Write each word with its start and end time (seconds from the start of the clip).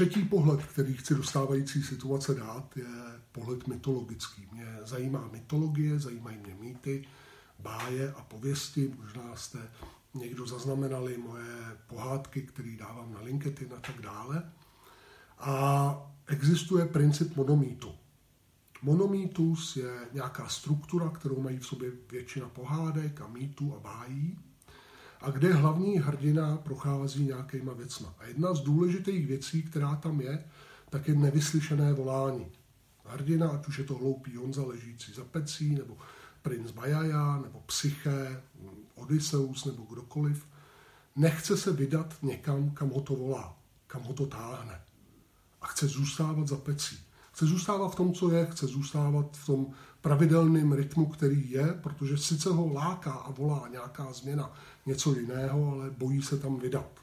Třetí 0.00 0.24
pohled, 0.24 0.62
který 0.62 0.94
chci 0.94 1.14
dostávající 1.14 1.82
situace 1.82 2.34
dát, 2.34 2.76
je 2.76 2.84
pohled 3.32 3.66
mytologický. 3.66 4.48
Mě 4.52 4.78
zajímá 4.84 5.28
mytologie, 5.32 5.98
zajímají 5.98 6.38
mě 6.38 6.54
mýty, 6.54 7.04
báje 7.58 8.12
a 8.12 8.22
pověsti. 8.22 8.94
Možná 9.02 9.36
jste 9.36 9.58
někdo 10.14 10.46
zaznamenali 10.46 11.18
moje 11.18 11.78
pohádky, 11.86 12.42
které 12.42 12.76
dávám 12.78 13.12
na 13.12 13.20
LinkedIn 13.20 13.68
a 13.76 13.80
tak 13.80 14.00
dále. 14.00 14.52
A 15.38 16.12
existuje 16.26 16.86
princip 16.86 17.36
monomýtu. 17.36 17.94
Monomýtus 18.82 19.76
je 19.76 20.08
nějaká 20.12 20.48
struktura, 20.48 21.08
kterou 21.08 21.42
mají 21.42 21.58
v 21.58 21.66
sobě 21.66 21.90
většina 22.10 22.48
pohádek 22.48 23.20
a 23.20 23.26
mýtů 23.28 23.74
a 23.76 23.80
bájí 23.80 24.38
a 25.20 25.30
kde 25.30 25.54
hlavní 25.54 25.98
hrdina 25.98 26.56
prochází 26.56 27.24
nějakýma 27.24 27.72
věcma. 27.72 28.14
A 28.18 28.24
jedna 28.24 28.54
z 28.54 28.60
důležitých 28.60 29.26
věcí, 29.26 29.62
která 29.62 29.96
tam 29.96 30.20
je, 30.20 30.44
tak 30.90 31.08
je 31.08 31.14
nevyslyšené 31.14 31.92
volání. 31.92 32.46
Hrdina, 33.04 33.48
ať 33.48 33.66
už 33.66 33.78
je 33.78 33.84
to 33.84 33.94
hloupý 33.94 34.36
Honza 34.36 34.62
ležící 34.62 35.12
za 35.12 35.24
pecí, 35.24 35.74
nebo 35.74 35.96
princ 36.42 36.70
Bajaja, 36.70 37.40
nebo 37.42 37.60
Psyché, 37.60 38.42
Odysseus, 38.94 39.64
nebo 39.64 39.82
kdokoliv, 39.82 40.46
nechce 41.16 41.56
se 41.56 41.72
vydat 41.72 42.14
někam, 42.22 42.70
kam 42.70 42.90
ho 42.90 43.00
to 43.00 43.14
volá, 43.14 43.56
kam 43.86 44.02
ho 44.02 44.12
to 44.12 44.26
táhne. 44.26 44.80
A 45.60 45.66
chce 45.66 45.86
zůstávat 45.86 46.48
za 46.48 46.56
pecí. 46.56 46.98
Chce 47.40 47.46
zůstávat 47.46 47.92
v 47.92 47.94
tom, 47.94 48.12
co 48.12 48.30
je, 48.30 48.46
chce 48.46 48.66
zůstávat 48.66 49.36
v 49.36 49.46
tom 49.46 49.66
pravidelným 50.00 50.72
rytmu, 50.72 51.06
který 51.06 51.50
je, 51.50 51.66
protože 51.66 52.18
sice 52.18 52.50
ho 52.50 52.72
láká 52.72 53.12
a 53.12 53.30
volá 53.30 53.68
nějaká 53.68 54.12
změna, 54.12 54.52
něco 54.86 55.14
jiného, 55.14 55.72
ale 55.72 55.90
bojí 55.90 56.22
se 56.22 56.38
tam 56.38 56.58
vydat. 56.58 57.00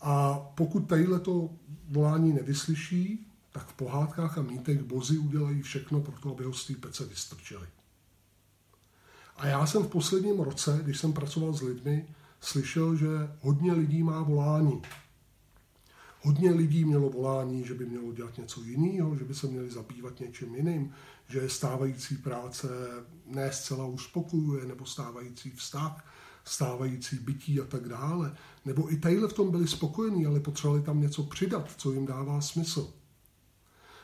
A 0.00 0.34
pokud 0.54 0.80
tadyhle 0.80 1.20
to 1.20 1.50
volání 1.88 2.32
nevyslyší, 2.32 3.26
tak 3.52 3.66
v 3.66 3.72
pohádkách 3.72 4.38
a 4.38 4.42
mýtech 4.42 4.82
bozy 4.82 5.18
udělají 5.18 5.62
všechno 5.62 6.00
pro 6.00 6.20
to, 6.20 6.30
aby 6.30 6.44
ho 6.44 6.52
z 6.52 6.66
té 6.66 6.74
pece 6.74 7.04
vystrčili. 7.04 7.66
A 9.36 9.46
já 9.46 9.66
jsem 9.66 9.82
v 9.82 9.88
posledním 9.88 10.40
roce, 10.40 10.80
když 10.82 10.98
jsem 10.98 11.12
pracoval 11.12 11.52
s 11.52 11.62
lidmi, 11.62 12.08
slyšel, 12.40 12.96
že 12.96 13.06
hodně 13.40 13.72
lidí 13.72 14.02
má 14.02 14.22
volání. 14.22 14.82
Hodně 16.24 16.50
lidí 16.50 16.84
mělo 16.84 17.10
volání, 17.10 17.64
že 17.64 17.74
by 17.74 17.86
mělo 17.86 18.12
dělat 18.12 18.38
něco 18.38 18.62
jiného, 18.62 19.16
že 19.16 19.24
by 19.24 19.34
se 19.34 19.46
měli 19.46 19.70
zabývat 19.70 20.20
něčím 20.20 20.54
jiným, 20.54 20.92
že 21.28 21.48
stávající 21.48 22.16
práce 22.16 22.68
ne 23.26 23.52
zcela 23.52 23.86
uspokojuje, 23.86 24.64
nebo 24.64 24.86
stávající 24.86 25.50
vztah, 25.50 26.04
stávající 26.44 27.16
bytí 27.16 27.60
a 27.60 27.64
tak 27.64 27.88
dále. 27.88 28.36
Nebo 28.64 28.92
i 28.92 28.96
tadyhle 28.96 29.28
v 29.28 29.32
tom 29.32 29.50
byli 29.50 29.68
spokojení, 29.68 30.26
ale 30.26 30.40
potřebovali 30.40 30.82
tam 30.82 31.00
něco 31.00 31.22
přidat, 31.22 31.72
co 31.76 31.92
jim 31.92 32.06
dává 32.06 32.40
smysl. 32.40 32.92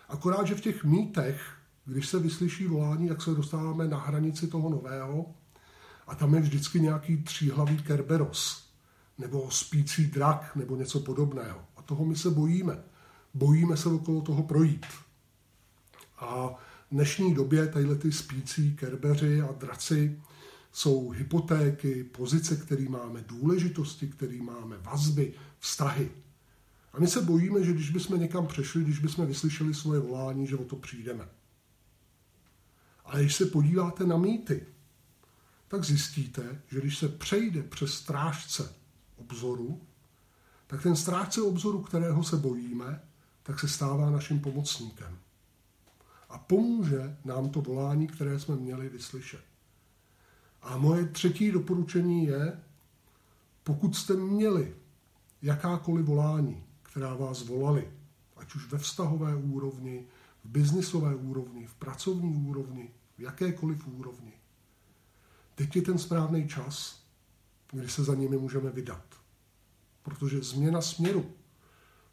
Akorát, 0.08 0.46
že 0.46 0.54
v 0.54 0.60
těch 0.60 0.84
mýtech, 0.84 1.42
když 1.84 2.08
se 2.08 2.18
vyslyší 2.18 2.66
volání, 2.66 3.08
tak 3.08 3.22
se 3.22 3.30
dostáváme 3.30 3.88
na 3.88 3.98
hranici 3.98 4.46
toho 4.46 4.70
nového 4.70 5.34
a 6.06 6.14
tam 6.14 6.34
je 6.34 6.40
vždycky 6.40 6.80
nějaký 6.80 7.22
tříhlavý 7.22 7.82
Kerberos, 7.82 8.70
nebo 9.18 9.50
spící 9.50 10.06
drak, 10.06 10.56
nebo 10.56 10.76
něco 10.76 11.00
podobného. 11.00 11.70
Toho 11.90 12.04
my 12.04 12.16
se 12.16 12.30
bojíme. 12.30 12.82
Bojíme 13.34 13.76
se 13.76 13.88
okolo 13.88 14.20
toho 14.20 14.42
projít. 14.42 14.86
A 16.18 16.48
v 16.90 16.94
dnešní 16.94 17.34
době 17.34 17.66
tadyhle 17.66 17.96
ty 17.96 18.12
spící 18.12 18.76
kerbeři 18.76 19.40
a 19.42 19.52
draci 19.52 20.20
jsou 20.72 21.10
hypotéky, 21.10 22.04
pozice, 22.04 22.56
které 22.56 22.88
máme, 22.88 23.24
důležitosti, 23.26 24.08
které 24.08 24.36
máme, 24.42 24.78
vazby, 24.78 25.32
vztahy. 25.58 26.10
A 26.92 27.00
my 27.00 27.06
se 27.06 27.22
bojíme, 27.22 27.64
že 27.64 27.72
když 27.72 27.90
bychom 27.90 28.20
někam 28.20 28.46
přešli, 28.46 28.84
když 28.84 28.98
bychom 28.98 29.26
vyslyšeli 29.26 29.74
svoje 29.74 30.00
volání, 30.00 30.46
že 30.46 30.56
o 30.56 30.64
to 30.64 30.76
přijdeme. 30.76 31.28
Ale 33.04 33.20
když 33.20 33.34
se 33.34 33.46
podíváte 33.46 34.06
na 34.06 34.16
mýty, 34.16 34.66
tak 35.68 35.84
zjistíte, 35.84 36.62
že 36.68 36.80
když 36.80 36.98
se 36.98 37.08
přejde 37.08 37.62
přes 37.62 37.94
strážce 37.94 38.74
obzoru, 39.16 39.80
tak 40.70 40.82
ten 40.82 40.96
strážce 40.96 41.42
obzoru, 41.42 41.82
kterého 41.82 42.24
se 42.24 42.36
bojíme, 42.36 43.02
tak 43.42 43.60
se 43.60 43.68
stává 43.68 44.10
naším 44.10 44.40
pomocníkem. 44.40 45.18
A 46.28 46.38
pomůže 46.38 47.16
nám 47.24 47.50
to 47.50 47.60
volání, 47.60 48.06
které 48.06 48.40
jsme 48.40 48.56
měli 48.56 48.88
vyslyšet. 48.88 49.40
A 50.62 50.76
moje 50.76 51.06
třetí 51.06 51.50
doporučení 51.50 52.26
je, 52.26 52.60
pokud 53.62 53.96
jste 53.96 54.16
měli 54.16 54.76
jakákoliv 55.42 56.06
volání, 56.06 56.64
která 56.82 57.14
vás 57.14 57.42
volali, 57.42 57.92
ať 58.36 58.54
už 58.54 58.72
ve 58.72 58.78
vztahové 58.78 59.36
úrovni, 59.36 60.06
v 60.44 60.48
biznisové 60.48 61.14
úrovni, 61.14 61.66
v 61.66 61.74
pracovní 61.74 62.46
úrovni, 62.48 62.90
v 63.18 63.20
jakékoliv 63.20 63.86
úrovni, 63.86 64.32
teď 65.54 65.76
je 65.76 65.82
ten 65.82 65.98
správný 65.98 66.48
čas, 66.48 67.02
kdy 67.72 67.88
se 67.88 68.04
za 68.04 68.14
nimi 68.14 68.38
můžeme 68.38 68.70
vydat. 68.70 69.20
Protože 70.10 70.42
změna 70.42 70.80
směru 70.80 71.34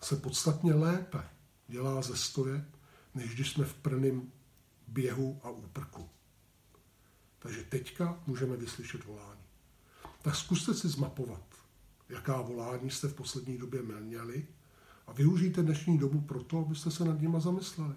se 0.01 0.15
podstatně 0.15 0.73
lépe 0.73 1.23
dělá 1.67 2.01
ze 2.01 2.15
stoje, 2.15 2.65
než 3.15 3.35
když 3.35 3.51
jsme 3.51 3.65
v 3.65 3.73
prvním 3.73 4.31
běhu 4.87 5.39
a 5.43 5.49
úprku. 5.49 6.09
Takže 7.39 7.63
teďka 7.63 8.19
můžeme 8.27 8.57
vyslyšet 8.57 9.05
volání. 9.05 9.41
Tak 10.21 10.35
zkuste 10.35 10.73
si 10.73 10.89
zmapovat, 10.89 11.43
jaká 12.09 12.41
volání 12.41 12.89
jste 12.89 13.07
v 13.07 13.13
poslední 13.13 13.57
době 13.57 13.81
měli 13.81 14.47
a 15.07 15.13
využijte 15.13 15.63
dnešní 15.63 15.97
dobu 15.97 16.21
proto, 16.21 16.59
abyste 16.59 16.91
se 16.91 17.05
nad 17.05 17.21
nimi 17.21 17.37
zamysleli. 17.39 17.95